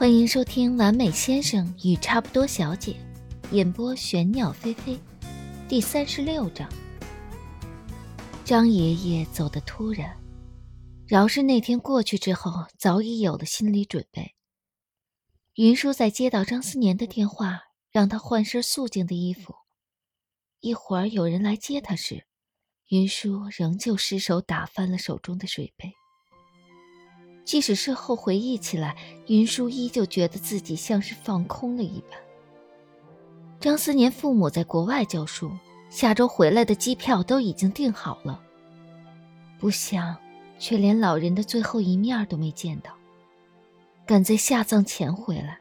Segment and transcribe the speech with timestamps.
[0.00, 2.96] 欢迎收听《完美先生与差不多小姐》，
[3.54, 4.98] 演播玄鸟飞飞，
[5.68, 6.66] 第三十六章。
[8.42, 10.16] 张爷爷走得突然，
[11.06, 14.34] 饶是那天过去之后，早已有了心理准备。
[15.56, 17.60] 云舒在接到张思年的电话，
[17.90, 19.54] 让他换身素净的衣服。
[20.60, 22.24] 一会儿有人来接他时，
[22.88, 25.92] 云舒仍旧失手打翻了手中的水杯。
[27.44, 28.96] 即使事后回忆起来，
[29.26, 32.18] 云舒依旧觉得自己像是放空了一般。
[33.58, 35.50] 张思年父母在国外教书，
[35.88, 38.40] 下周回来的机票都已经订好了，
[39.58, 40.16] 不想
[40.58, 42.92] 却连老人的最后一面都没见到，
[44.06, 45.58] 赶在下葬前回来。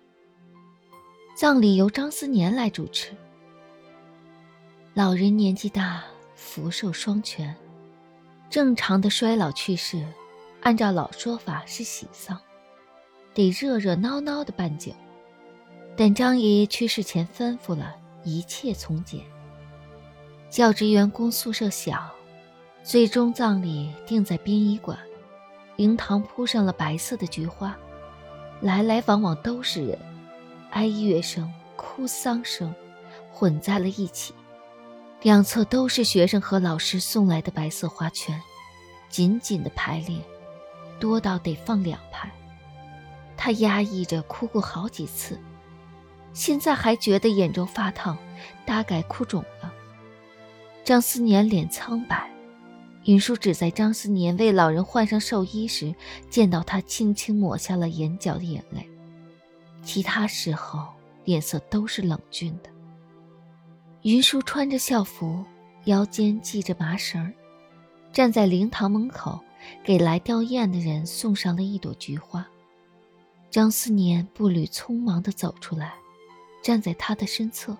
[1.35, 3.15] 葬礼由张思年来主持。
[4.93, 6.03] 老人年纪大，
[6.35, 7.55] 福寿双全，
[8.49, 10.05] 正常的衰老去世。
[10.61, 12.37] 按照老说法是喜丧，
[13.33, 14.91] 得热热闹闹的办酒。
[15.95, 19.21] 但张爷爷去世前吩咐了一切从简。
[20.49, 22.09] 教职员工宿舍小，
[22.83, 24.97] 最终葬礼定在殡仪馆，
[25.75, 27.77] 灵堂铺上了白色的菊花，
[28.61, 29.97] 来来往往都是人，
[30.71, 32.73] 哀乐声、哭丧声
[33.31, 34.33] 混在了一起，
[35.21, 38.41] 两侧都是学生和老师送来的白色花圈，
[39.09, 40.17] 紧紧的排列。
[40.99, 42.29] 多到得放两排，
[43.37, 45.39] 他压抑着哭过好几次，
[46.33, 48.17] 现在还觉得眼中发烫，
[48.65, 49.73] 大概哭肿了。
[50.83, 52.29] 张思年脸苍白，
[53.05, 55.93] 云舒只在张思年为老人换上寿衣时，
[56.29, 58.87] 见到他轻轻抹下了眼角的眼泪，
[59.83, 60.87] 其他时候
[61.25, 62.69] 脸色都是冷峻的。
[64.01, 65.43] 云舒穿着校服，
[65.85, 67.33] 腰间系着麻绳，
[68.11, 69.39] 站在灵堂门口。
[69.83, 72.47] 给来吊唁的人送上了一朵菊花。
[73.49, 75.95] 张思年步履匆忙地走出来，
[76.61, 77.75] 站在他的身侧，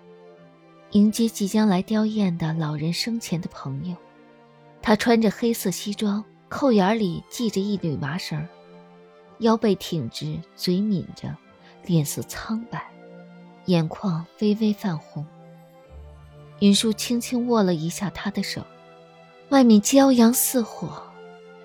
[0.90, 3.96] 迎接即将来吊唁的老人生前的朋友。
[4.82, 8.44] 他穿着黑色西装，扣眼里系着一缕麻绳，
[9.38, 11.36] 腰背挺直，嘴抿着，
[11.84, 12.82] 脸色苍白，
[13.66, 15.24] 眼眶微微泛红。
[16.58, 18.66] 云舒轻轻握了一下他的手，
[19.50, 21.09] 外面骄阳似火。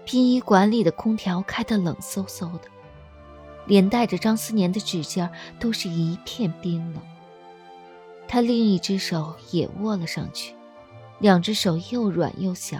[0.05, 2.69] 殡仪馆里的空调开得冷飕飕的，
[3.65, 5.27] 连带着张思年的指尖
[5.59, 7.01] 都是一片冰冷。
[8.27, 10.53] 他另一只手也握了上去，
[11.19, 12.79] 两只手又软又小，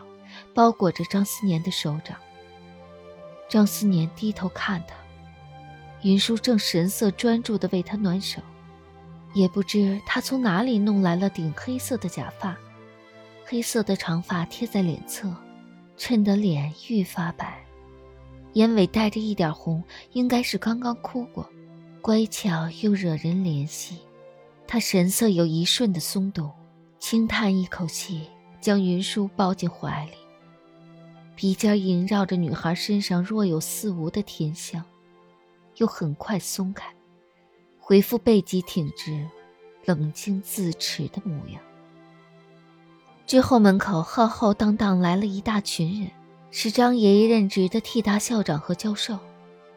[0.54, 2.16] 包裹着张思年的手掌。
[3.50, 4.96] 张思年低头看他，
[6.04, 8.40] 云舒正神色专注地为他暖手，
[9.34, 12.56] 也不知他从哪里弄来了顶黑色的假发，
[13.46, 15.36] 黑色的长发贴在脸侧。
[15.98, 17.66] 衬得脸愈发白，
[18.54, 21.50] 眼尾带着一点红，应该是刚刚哭过，
[22.02, 24.00] 乖巧又惹人怜惜。
[24.68, 26.52] 他神色有一瞬的松动，
[27.00, 28.28] 轻叹一口气，
[28.60, 30.12] 将云舒抱进怀里，
[31.36, 34.84] 鼻尖萦绕着女孩身上若有似无的甜香，
[35.78, 36.94] 又很快松开，
[37.80, 39.26] 恢复背脊挺直、
[39.86, 41.62] 冷静自持的模样。
[43.28, 46.12] 之后，门口浩浩荡荡来了一大群人，
[46.52, 49.18] 是张爷爷任职的替大校长和教授。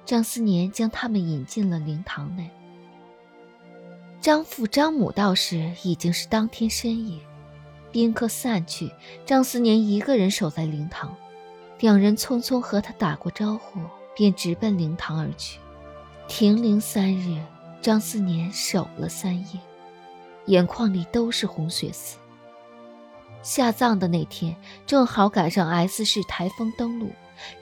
[0.05, 2.51] 张思年将他们引进了灵堂内。
[4.21, 7.19] 张父、张母到时已经是当天深夜，
[7.91, 8.91] 宾客散去，
[9.25, 11.15] 张思年一个人守在灵堂。
[11.81, 13.81] 两人匆匆和他打过招呼，
[14.15, 15.59] 便直奔灵堂而去。
[16.27, 17.41] 停灵三日，
[17.81, 19.61] 张思年守了三夜，
[20.47, 22.19] 眼眶里都是红血丝。
[23.49, 24.55] 下葬的那天，
[24.87, 27.11] 正好赶上 S 市台风登陆，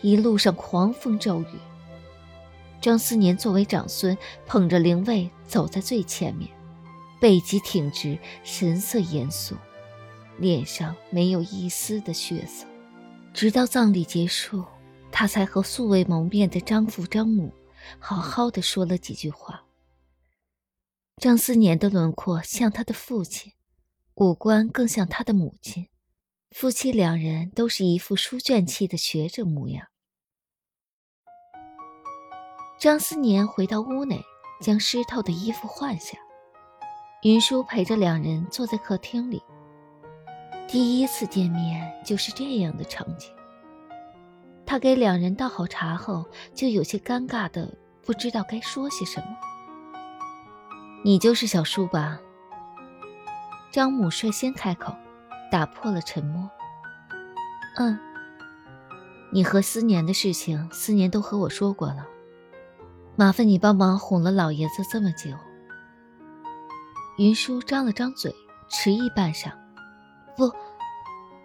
[0.01, 1.47] 一路上狂风骤雨。
[2.81, 6.51] 张思年作为长孙，捧着灵位走在最前面，
[7.21, 9.55] 背脊挺直，神色严肃，
[10.39, 12.67] 脸上没有一丝的血色。
[13.33, 14.65] 直到葬礼结束，
[15.13, 17.53] 他才和素未谋面的张父、张母
[18.01, 19.63] 好好的说了几句话。
[21.19, 23.53] 张思年的轮廓像他的父亲。
[24.17, 25.89] 五官更像他的母亲，
[26.51, 29.89] 夫妻两人都是一副书卷气的学者模样。
[32.81, 34.25] 张思年回到屋内，
[34.63, 36.17] 将湿透的衣服换下。
[37.25, 39.43] 云舒陪着两人坐在客厅里。
[40.67, 43.31] 第一次见面就是这样的场景。
[44.65, 46.25] 他给两人倒好茶后，
[46.55, 47.71] 就有些尴尬的
[48.03, 49.27] 不知道该说些什么。
[51.05, 52.19] 你就是小舒吧？
[53.77, 54.97] 张母率先开口，
[55.53, 56.51] 打破了沉默。
[57.77, 57.99] 嗯，
[59.31, 62.07] 你和思年的事情，思年都和我说过了。
[63.17, 65.31] 麻烦你帮忙哄了老爷子这么久。
[67.19, 68.35] 云舒张了张嘴，
[68.71, 69.53] 迟疑半晌，
[70.39, 70.51] 不，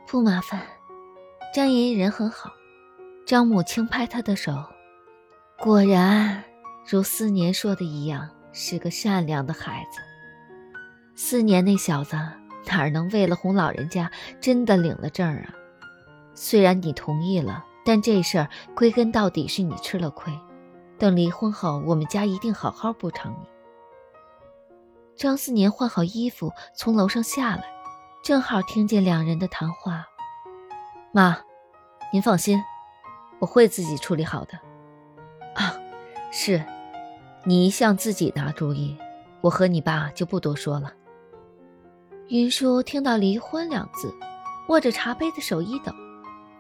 [0.08, 0.62] 不麻烦。
[1.54, 2.50] 张爷爷人很好。
[3.26, 4.54] 张母轻拍他的手，
[5.60, 6.42] 果然
[6.90, 10.00] 如思年说的一样，是个善良的孩子。
[11.16, 12.18] 思年那小子
[12.66, 15.54] 哪能为了哄老人家真的领了证啊？
[16.34, 20.34] 虽然你同意了，但这事儿归根到底是你吃了亏。
[20.98, 23.48] 等离婚后，我们家一定好好补偿你。
[25.16, 27.64] 张思年换好衣服从楼上下来，
[28.24, 30.06] 正好听见两人的谈话。
[31.12, 31.38] 妈，
[32.14, 32.62] 您放心，
[33.40, 34.60] 我会自己处理好的。
[35.56, 35.76] 啊，
[36.32, 36.64] 是，
[37.44, 38.98] 你一向自己拿主意，
[39.42, 40.94] 我和你爸就不多说了。
[42.32, 44.16] 云舒听到“离婚”两字，
[44.70, 45.92] 握着茶杯的手一抖；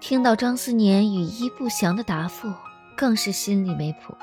[0.01, 2.51] 听到张思年语意不详的答复，
[2.93, 4.13] 更是心里没谱。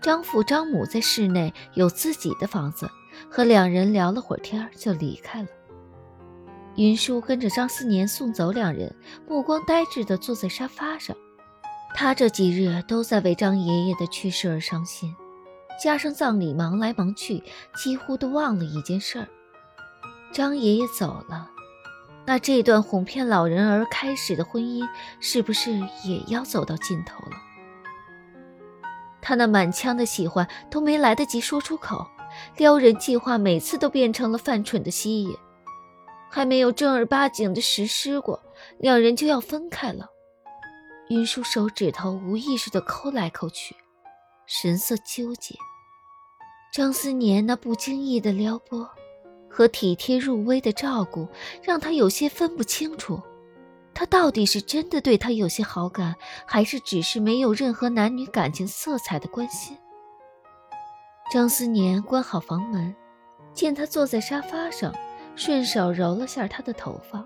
[0.00, 2.90] 张父张母在室内有自己的房子，
[3.30, 5.48] 和两人聊了会儿天就离开了。
[6.74, 8.92] 云舒跟着张思年送走两人，
[9.28, 11.16] 目光呆滞地坐在沙发上。
[11.94, 15.14] 他这几日都在为张爷爷的去世而伤心，
[15.80, 17.44] 加上葬礼忙来忙去，
[17.76, 19.28] 几乎都忘了一件事儿：
[20.36, 21.50] 张爷爷走了，
[22.26, 24.86] 那这段哄骗老人而开始的婚姻，
[25.18, 25.72] 是不是
[26.04, 27.38] 也要走到尽头了？
[29.22, 32.06] 他那满腔的喜欢都没来得及说出口，
[32.58, 35.34] 撩人计划每次都变成了犯蠢的吸引，
[36.28, 38.42] 还没有正儿八经的实施过，
[38.78, 40.06] 两人就要分开了。
[41.08, 43.74] 云舒手指头无意识的抠来抠去，
[44.44, 45.54] 神色纠结。
[46.74, 48.86] 张思年那不经意的撩拨
[49.56, 51.26] 和体贴入微的照顾，
[51.62, 53.18] 让他有些分不清楚。
[53.94, 56.14] 他到底是真的对他有些好感，
[56.44, 59.74] 还是只是没有任何男女感情色彩的关心？
[61.32, 62.94] 张思年关好房门，
[63.54, 64.94] 见他坐在沙发上，
[65.36, 67.24] 顺手揉了下他的头发：“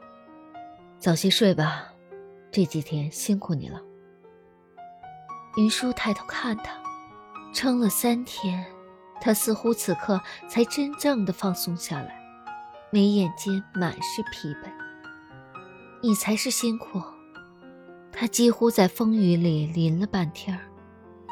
[1.00, 1.92] 早些睡吧，
[2.52, 3.82] 这几天辛苦你了。”
[5.58, 6.80] 云舒抬头看他，
[7.52, 8.64] 撑了三天，
[9.20, 12.19] 他似乎此刻才真正的放松下来，
[12.90, 14.70] 眉眼间满是疲惫。
[16.02, 17.02] 你才是辛苦。
[18.12, 20.62] 他几乎在风雨里淋了半天儿。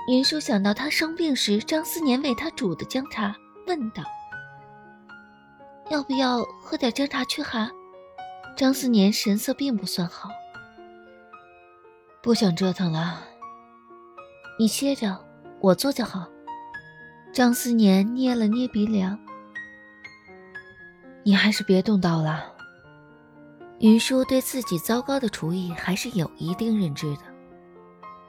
[0.08, 3.34] 云舒想到他生病时张思年为他煮的姜茶，
[3.66, 4.02] 问道
[5.90, 7.70] ：“要不要喝点姜茶驱寒？”
[8.56, 10.30] 张思年神色并不算好，
[12.22, 13.22] 不想折腾了。
[14.58, 15.22] 你歇着，
[15.60, 16.26] 我做就好。
[17.32, 19.18] 张思年捏了捏鼻梁
[21.28, 22.54] ：“你还是别动刀了。”
[23.80, 27.22] 云舒对自己糟糕的厨艺还是有一定认知的，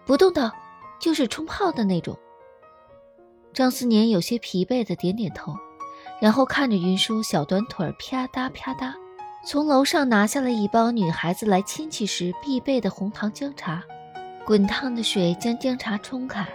[0.06, 0.52] 不动刀，
[1.00, 2.20] 就是冲泡的那种。
[3.54, 5.56] 张思年有些疲惫的点点头，
[6.20, 8.94] 然后看着云舒小短腿啪嗒啪嗒，
[9.46, 13.82] 从楼上拿下了一包女孩子来亲戚时必备的红糖姜茶，
[14.46, 16.46] 滚烫的水将姜茶冲开，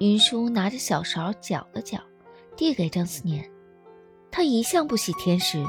[0.00, 2.00] 云舒拿着小勺搅了搅，
[2.56, 3.48] 递给张思年。
[4.30, 5.64] 他一向不喜甜食。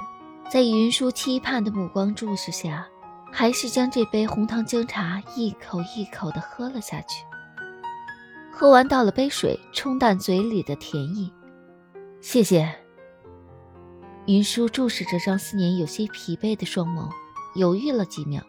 [0.50, 2.86] 在云舒期盼的目光注视下，
[3.32, 7.24] 还是将这杯红糖姜茶一口一口地喝了下去。
[8.52, 11.32] 喝完，倒了杯水冲淡嘴里的甜意。
[12.20, 12.70] 谢谢。
[14.26, 17.10] 云舒注视着张思年有些疲惫的双眸，
[17.56, 18.44] 犹豫了几秒，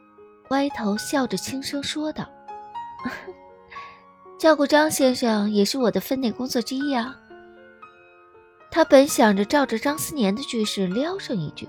[0.51, 2.29] 歪头笑着轻声说道
[4.39, 7.17] ：“照顾张先生也是我的分内工作之一啊。”
[8.73, 11.69] 他本想着照着张思年的句式撩上一句。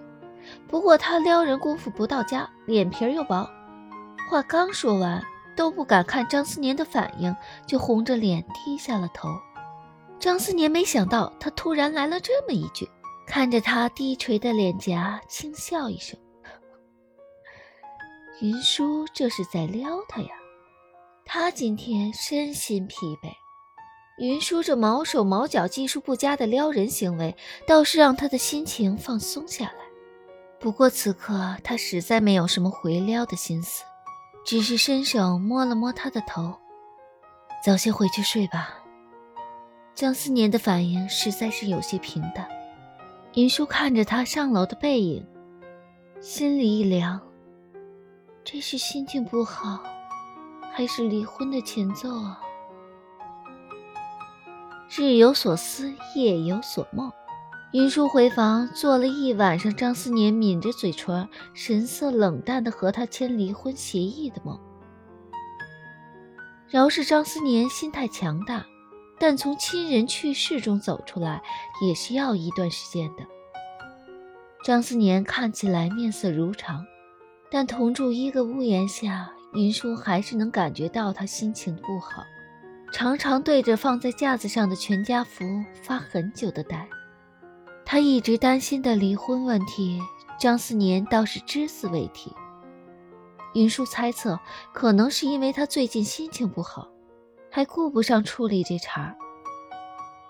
[0.70, 3.46] 不过他撩人功夫不到家，脸皮又薄，
[4.30, 5.22] 话刚说完，
[5.54, 7.36] 都不敢看张思年的反应，
[7.68, 9.28] 就红着脸低下了头。
[10.18, 12.90] 张思年没想到他突然来了这么一句，
[13.28, 16.18] 看着他低垂的脸颊，轻笑一声
[18.40, 20.30] ：“云舒这是在撩他呀。”
[21.26, 23.30] 他今天身心疲惫，
[24.20, 27.36] 云舒这毛手毛脚、技术不佳的撩人行为，
[27.68, 29.84] 倒是让他的心情放松下来。
[30.60, 33.84] 不过此刻他实在没有什么回撩的心思，
[34.46, 36.54] 只是伸手摸了摸他的头，
[37.66, 38.78] 早些回去睡吧。
[39.96, 42.48] 江思年的反应实在是有些平淡，
[43.34, 45.26] 云舒看着他上楼的背影，
[46.22, 47.20] 心里一凉。
[48.44, 49.84] 这是心情不好，
[50.72, 52.40] 还是离婚的前奏啊？
[54.96, 57.12] 日有所思，夜有所梦。
[57.72, 64.60] 云舒回房做了一晚上，张思年抿着嘴唇，神色冷淡的和他签离婚协议的梦。
[66.70, 68.68] 饶是张思年心态强大，
[69.20, 71.42] 但从亲人去世中走出来
[71.82, 73.26] 也是要一段时间的。
[74.64, 76.86] 张思年看起来面色如常，
[77.50, 82.24] 但同住一个屋檐下，云舒还是能感觉到他心情不好，
[82.94, 85.44] 常常对着放在架子上的全家福
[85.82, 86.88] 发很久的呆。
[87.84, 90.00] 他一直担心的离婚问题，
[90.40, 92.32] 张思年倒是只字未提。
[93.56, 94.40] 云舒猜测，
[94.74, 96.88] 可能是因为他最近心情不好，
[97.50, 99.16] 还顾不上处理这茬儿。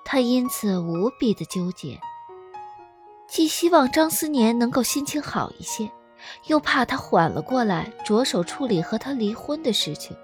[0.05, 1.99] 他因此无比的纠结，
[3.27, 5.91] 既希望张思年能够心情好一些，
[6.47, 10.15] 又怕他缓了过来，着手处理和他离婚的事情。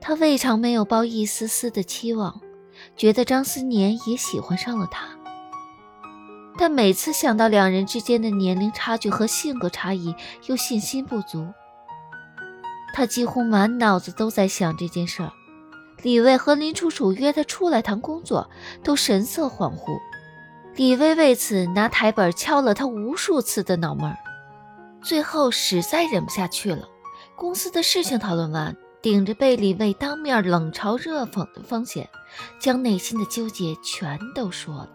[0.00, 2.40] 他未尝没有抱一丝丝的期望，
[2.96, 5.06] 觉得张思年也喜欢上了他。
[6.56, 10.14] 但每次想到两人之间的年龄差距和性格差异，
[10.46, 11.46] 又信心不足。
[12.92, 15.32] 他几乎满脑子都在想这件事儿。
[16.02, 18.50] 李卫和林楚楚约他出来谈工作，
[18.82, 19.98] 都神色恍惚。
[20.76, 24.16] 李卫为此拿台本敲了他无数次的脑门儿。
[25.02, 26.88] 最后实在忍不下去了，
[27.36, 32.08] 公司的事情讨论完，顶着被李卫当面冷嘲热讽的风险，
[32.58, 34.90] 将内心的纠结全都说了。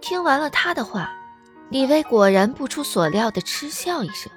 [0.00, 1.10] 听完了他的话，
[1.70, 4.32] 李卫果然不出所料的嗤笑一声。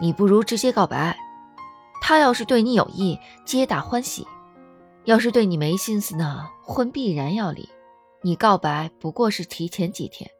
[0.00, 1.18] 你不如直接告白，
[2.00, 4.24] 他要是对你有意，皆大欢喜；
[5.04, 7.68] 要是对你没心思呢，婚必然要离。
[8.22, 10.30] 你告白不过是提前几天，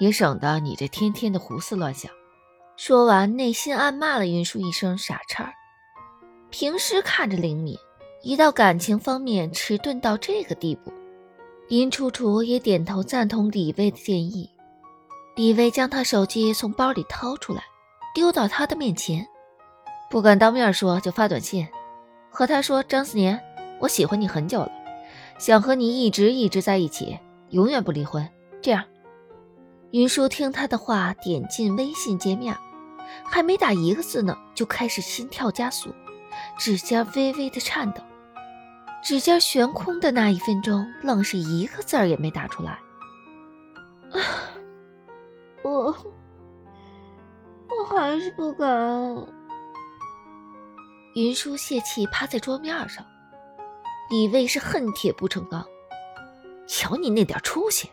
[0.00, 2.10] 也省得你这天天的胡思乱想。
[2.76, 5.52] 说完，内心暗骂了云舒一声傻叉。
[6.50, 7.76] 平时看着灵敏，
[8.22, 10.92] 一到感情方面迟钝到这个地步。
[11.68, 14.48] 林楚楚也点头赞同李卫的建议。
[15.36, 17.62] 李卫将他手机从包里掏出来。
[18.14, 19.24] 丢到他的面前，
[20.10, 21.68] 不敢当面说，就发短信，
[22.30, 23.38] 和他说：“张思年，
[23.78, 24.72] 我喜欢你很久了，
[25.38, 27.16] 想和你一直一直在一起，
[27.50, 28.28] 永远不离婚。”
[28.60, 28.82] 这样，
[29.92, 32.56] 云舒听他的话，点进微信界面，
[33.24, 35.90] 还没打一个字呢，就开始心跳加速，
[36.58, 38.02] 指尖微微的颤抖。
[39.02, 42.72] 指尖悬空的那一分钟，愣是一个字儿也没打出来。
[44.10, 44.18] 啊，
[45.62, 45.96] 我。
[47.70, 48.68] 我还是不敢。
[51.14, 53.04] 云舒泄气，趴在桌面上。
[54.10, 55.64] 李卫是恨铁不成钢，
[56.66, 57.90] 瞧你那点出息！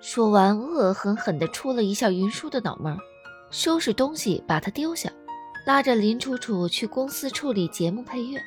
[0.00, 2.96] 说完，恶狠狠地戳了一下云舒的脑门，
[3.50, 5.10] 收拾东西把他丢下，
[5.66, 8.40] 拉着林楚楚去公司处理节目配乐。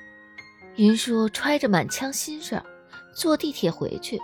[0.78, 2.64] 云舒揣着满腔心事，
[3.14, 4.18] 坐地铁回去，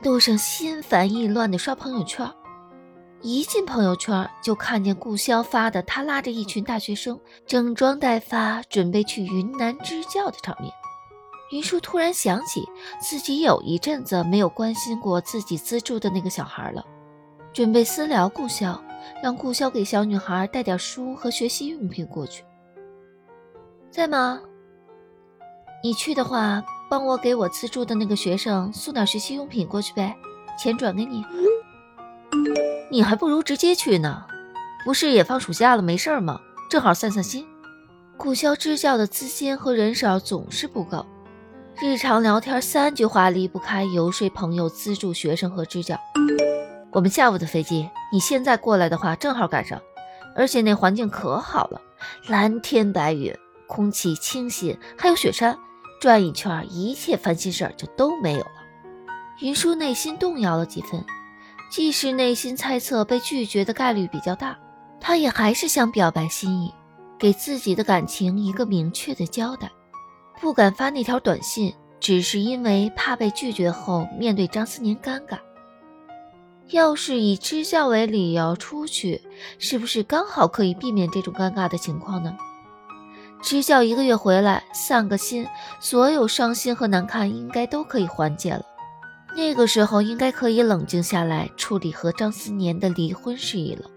[0.00, 2.30] 路上心烦意乱地刷朋友圈。
[3.20, 7.18] 一进朋友圈，就看见顾潇发的他拉着一群大学生
[7.48, 10.72] 整装待发，准备去云南支教的场面。
[11.50, 12.64] 云舒突然想起
[13.02, 16.86] 自己有一阵子没有关心过自己资助的那个小孩了，
[17.52, 18.80] 准备私聊顾潇，
[19.22, 22.44] 让顾潇给小女孩带点书和学习用品过去。
[23.90, 24.40] 在吗？
[25.82, 30.14] 你去的话，帮我给我资助的那个学生送点学习用品过去呗，
[30.58, 31.24] 钱转给你。
[32.90, 34.24] 你还不如直接去呢，
[34.84, 36.40] 不是也放暑假了没事吗？
[36.68, 37.46] 正好散散心。
[38.16, 41.06] 顾潇支教的资金和人手总是不够，
[41.80, 45.98] 日常聊天三句话离不开游说朋友资助学生和支教。
[46.92, 49.80] 我们下午的飞机，你现在过来的话正好赶上，
[50.34, 51.80] 而且那环境可好了，
[52.26, 53.32] 蓝天白云，
[53.68, 55.56] 空气清新，还有雪山，
[56.00, 58.52] 转一圈一切烦心事儿就都没有了。
[59.40, 61.04] 云舒内心动摇了几分。
[61.70, 64.58] 即使内心猜测被拒绝的概率比较大，
[65.00, 66.74] 他也还是想表白心意，
[67.16, 69.70] 给自己的感情一个明确的交代。
[70.40, 75.38] 不敢发那条短信，只是因为怕被拒绝后面对张思年尴尬。
[76.70, 79.20] 要是以支教为理由出去，
[79.58, 82.36] 是不是刚好可以避免这种尴尬的情况呢？
[83.42, 85.46] 支教一个月回来散个心，
[85.80, 88.62] 所有伤心和难堪应该都可以缓解了。
[89.34, 93.90] 那个时候应该可以冷静下来处理和张思年的离婚事宜了。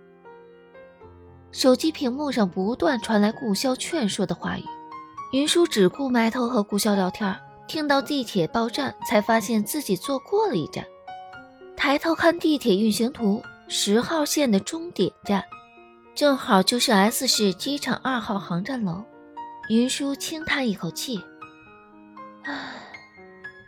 [1.51, 4.63] 手机屏幕上不断传来顾潇劝说的话语，
[5.31, 7.35] 云舒只顾埋头和顾潇聊天，
[7.67, 10.83] 听到地铁报站，才发现自己坐过了一站。
[11.83, 15.43] 抬头看地铁运行图，十号线的终点站，
[16.15, 19.03] 正好就是 S 市机场二号航站楼。
[19.67, 21.21] 云舒轻叹一口气
[22.45, 22.73] ：“唉，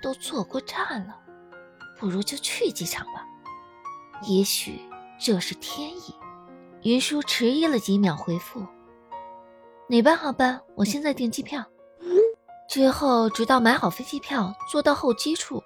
[0.01, 1.17] 都坐过站了。”
[1.99, 3.25] 不如就去机场吧，
[4.29, 4.79] 也许
[5.19, 6.15] 这是天意。
[6.83, 8.65] 云舒迟疑了几秒，回复
[9.89, 10.61] ：“哪班航班？
[10.75, 11.61] 我现在订机票。”
[12.69, 15.61] 之后，直到买好飞机票，坐到候机处，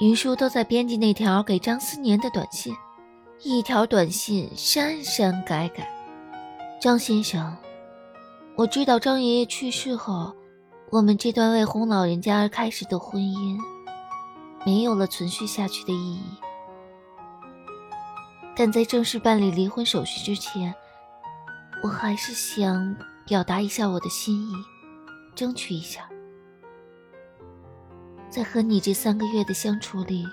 [0.00, 2.74] 云舒都在编辑那条给张思年的短信。
[3.44, 5.88] 一条短信删删改改。
[6.80, 7.56] 张先生，
[8.56, 10.32] 我知道张爷爷去世后，
[10.90, 13.58] 我们这段为哄老人家而开始的婚姻，
[14.64, 16.22] 没有了存续下去的意义。
[18.54, 20.72] 但在正式办理离婚手续之前，
[21.82, 22.94] 我还是想
[23.26, 24.54] 表达一下我的心意，
[25.34, 26.08] 争取一下。
[28.32, 30.26] 在和你这三个月的相处里，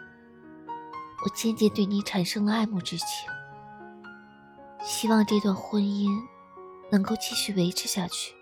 [1.22, 3.08] 我渐渐对你产生了爱慕之情，
[4.82, 6.10] 希望这段婚姻
[6.90, 8.34] 能够继续维持下去。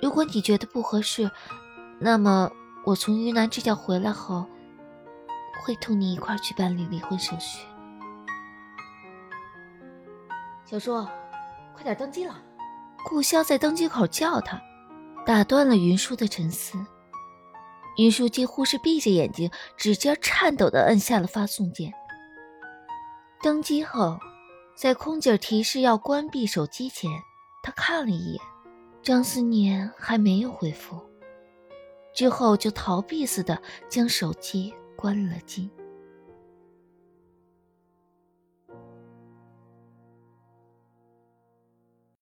[0.00, 1.30] 如果你觉得不合适，
[2.00, 2.50] 那么
[2.86, 4.46] 我从云南支教回来后，
[5.62, 7.66] 会同你一块去办理离婚手续。
[10.64, 11.06] 小叔，
[11.74, 12.34] 快点登机了！
[13.04, 14.58] 顾潇在登机口叫他，
[15.26, 16.78] 打断了云舒的沉思。
[17.98, 21.92] 云舒几乎是闭着眼睛，指尖颤抖地摁下了发送键。
[23.42, 24.18] 登机后，
[24.76, 27.10] 在空姐提示要关闭手机前，
[27.60, 28.40] 他看了一眼，
[29.02, 30.96] 张思年还没有回复，
[32.14, 35.68] 之后就逃避似的将手机关了机。